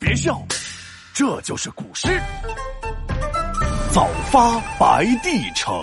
[0.00, 0.42] 别笑，
[1.12, 2.08] 这就是古诗
[3.92, 5.74] 《早发白帝城》。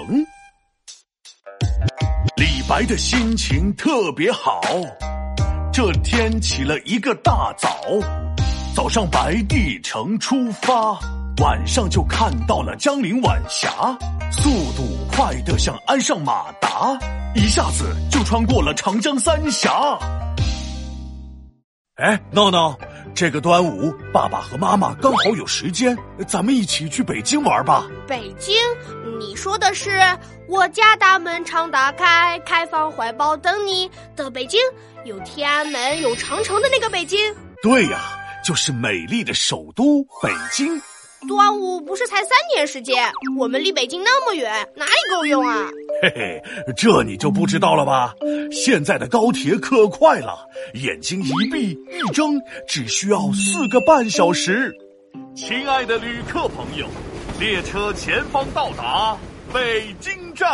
[2.36, 4.60] 李白的心情特别好，
[5.72, 7.70] 这天起了一个大早，
[8.76, 11.00] 早上白帝城出发，
[11.38, 13.70] 晚上就看到了江陵晚霞，
[14.32, 16.98] 速度快得像鞍上马达，
[17.36, 19.72] 一下子就穿过了长江三峡。
[21.96, 22.78] 哎，闹闹，
[23.18, 25.98] 这个端午，爸爸和妈妈刚好有时间，
[26.28, 27.88] 咱们一起去北京玩吧。
[28.08, 28.56] 北京，
[29.18, 30.00] 你说的是
[30.48, 34.60] 我家大门常打开，开放怀抱等你的北京，
[35.04, 37.20] 有天安门，有长城的那个北京。
[37.64, 38.02] 对呀，
[38.46, 40.80] 就是美丽的首都北京。
[41.28, 45.68] 端午不是才三天时间，我们离北京那么远，哪里够用啊？
[46.02, 46.44] 嘿嘿，
[46.76, 48.14] 这你就不知道了吧？
[48.52, 54.74] 现在的高铁可快了，眼睛一闭一睁，只需要四个半小时。
[55.36, 56.88] 亲爱的旅客朋友，
[57.40, 59.18] 列车前方到达
[59.54, 60.48] 北京站。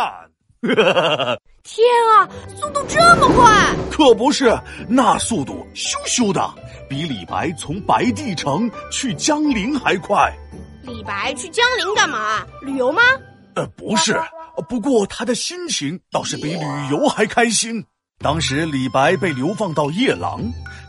[1.62, 3.74] 天啊，速度这么快！
[3.90, 4.54] 可不是，
[4.88, 6.42] 那速度咻咻的，
[6.88, 10.32] 比李白从白帝城去江陵还快。
[10.82, 12.46] 李白去江陵干嘛？
[12.62, 13.02] 旅游吗？
[13.54, 14.18] 呃，不是，
[14.62, 17.84] 不过他的心情倒是比旅游还开心。
[18.18, 20.40] 当时李白被流放到夜郎，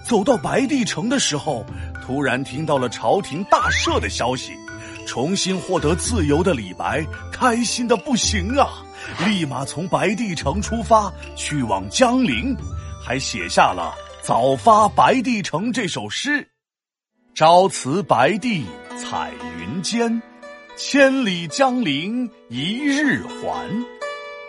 [0.06, 1.66] 走到白帝城的时候，
[2.04, 4.54] 突然听到了朝廷大赦的消息，
[5.08, 8.68] 重新获得自由的李白开心的不行啊！
[9.26, 12.56] 立马从白帝城出发去往江陵，
[13.04, 13.94] 还写下了
[14.26, 16.48] 《早发白帝城》这首诗
[17.36, 18.66] ：“朝辞白帝。”
[18.98, 20.22] 彩云间，
[20.78, 23.66] 千里江陵一日还。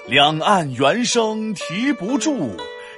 [0.08, 2.50] 两岸猿声啼不住，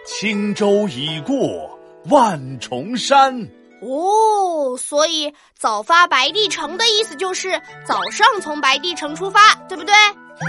[0.07, 3.47] 轻舟已过万重山。
[3.83, 9.95] 哦，所以早发白帝城的意思就是早上从白帝城出发，对不对？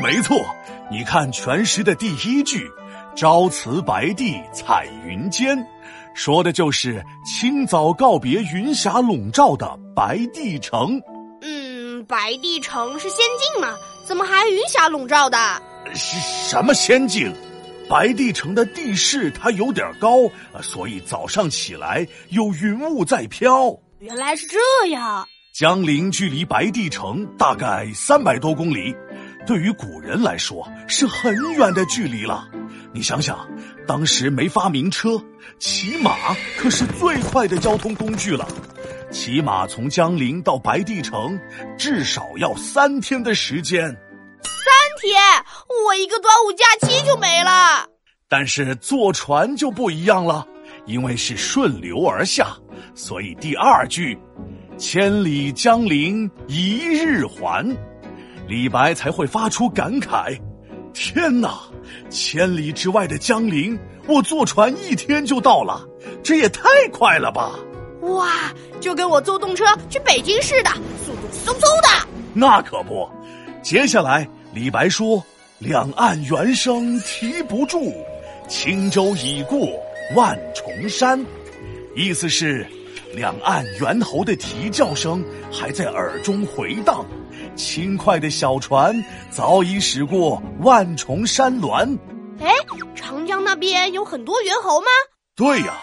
[0.01, 0.37] 没错，
[0.89, 2.65] 你看全诗的第一句
[3.15, 5.57] “朝辞白帝彩云间”。
[6.15, 10.99] 说的就是清早告别云霞笼罩的白帝城。
[12.09, 13.77] 嗯，白帝城是仙境吗？
[14.03, 15.37] 怎么还云霞笼罩的？
[15.93, 16.17] 是
[16.49, 17.31] 什么仙境？
[17.87, 20.29] 白帝城的地势它有点高，
[20.61, 23.75] 所以早上起来有云雾在飘。
[23.99, 24.57] 原来是这
[24.89, 25.27] 样。
[25.53, 28.95] 江陵距离白帝城大概三百多公里，
[29.45, 32.47] 对于古人来说是很远的距离了。
[32.91, 33.47] 你想想，
[33.87, 35.21] 当时没发明车，
[35.59, 36.15] 骑马
[36.57, 38.47] 可是最快的交通工具了。
[39.11, 41.39] 骑马从江陵到白帝城，
[41.77, 43.83] 至少要三天的时间。
[44.43, 44.71] 三
[45.01, 45.19] 天，
[45.85, 47.87] 我一个端午假期就没了。
[48.27, 50.47] 但是坐船就不一样了，
[50.85, 52.55] 因为是顺流而下，
[52.93, 54.17] 所以第二句
[54.77, 57.75] “千里江陵一日还”，
[58.47, 60.39] 李白才会发出感慨
[60.93, 61.59] ：“天哪！”
[62.11, 65.83] 千里之外的江陵，我坐船一天就到了，
[66.23, 67.57] 这也太快了吧！
[68.01, 70.69] 哇，就跟我坐动车去北京似的，
[71.05, 72.07] 速度嗖嗖的。
[72.33, 73.09] 那可不，
[73.61, 75.23] 接下来李白说
[75.59, 77.93] ：“两岸猿声啼不住，
[78.47, 79.67] 轻舟已过
[80.15, 81.23] 万重山。”
[81.95, 82.65] 意思是，
[83.13, 87.05] 两岸猿猴的啼叫声还在耳中回荡。
[87.55, 91.97] 轻快的小船早已驶过万重山峦。
[92.39, 92.53] 哎，
[92.95, 94.87] 长江那边有很多猿猴吗？
[95.35, 95.73] 对呀，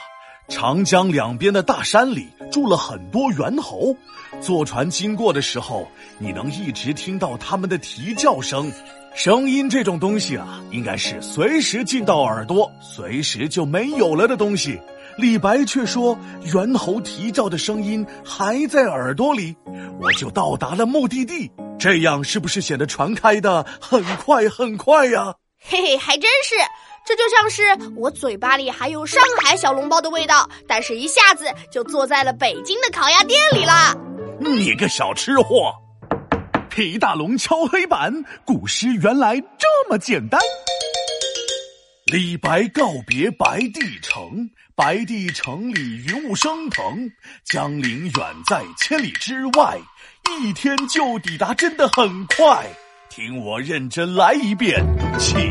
[0.49, 3.95] 长江两边的大山里住了很多猿猴。
[4.41, 8.71] 坐船经过的时候，你能一直听到它们的啼叫声。
[9.15, 14.79] 声音这种东西啊，应该是随时进到耳朵，随时就没有了的东西。
[15.17, 16.19] 李白却说，
[16.53, 19.57] 猿猴啼叫的声音还在耳朵里，
[20.01, 21.51] 我就到达了目的地。
[21.79, 25.35] 这样是不是显得船开的很快很快呀？
[25.59, 26.55] 嘿嘿，还真是。
[27.07, 27.63] 这就像是
[27.95, 33.97] 我嘴巴里还有上海小笼包的味道，但是一下子就坐在了北京的烤鸭店里了。
[34.41, 35.73] 你个小吃货！
[36.69, 38.13] 皮大龙敲黑板，
[38.45, 40.41] 古诗原来这么简单。
[42.07, 47.11] 李白告别白帝城，白帝城里云雾升腾，
[47.45, 49.79] 江陵远在千里之外。
[50.41, 52.67] 一天就抵达，真的很快。
[53.09, 54.85] 听我认真来一遍，
[55.19, 55.51] 起。